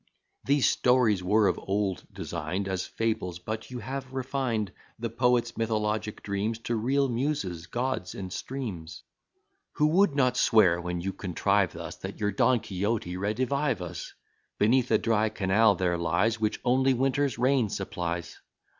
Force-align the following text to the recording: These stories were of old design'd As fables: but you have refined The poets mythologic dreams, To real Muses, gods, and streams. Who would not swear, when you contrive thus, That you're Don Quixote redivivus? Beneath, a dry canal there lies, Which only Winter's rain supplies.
These 0.43 0.67
stories 0.67 1.23
were 1.23 1.47
of 1.47 1.59
old 1.59 2.07
design'd 2.11 2.67
As 2.67 2.87
fables: 2.87 3.37
but 3.37 3.69
you 3.69 3.77
have 3.81 4.11
refined 4.11 4.71
The 4.97 5.11
poets 5.11 5.55
mythologic 5.57 6.23
dreams, 6.23 6.57
To 6.57 6.75
real 6.75 7.07
Muses, 7.07 7.67
gods, 7.67 8.15
and 8.15 8.33
streams. 8.33 9.03
Who 9.73 9.85
would 9.85 10.15
not 10.15 10.37
swear, 10.37 10.81
when 10.81 11.01
you 11.01 11.13
contrive 11.13 11.73
thus, 11.73 11.97
That 11.97 12.19
you're 12.19 12.31
Don 12.31 12.61
Quixote 12.61 13.15
redivivus? 13.15 14.13
Beneath, 14.57 14.89
a 14.89 14.97
dry 14.97 15.29
canal 15.29 15.75
there 15.75 15.99
lies, 15.99 16.39
Which 16.39 16.59
only 16.65 16.95
Winter's 16.95 17.37
rain 17.37 17.69
supplies. 17.69 18.39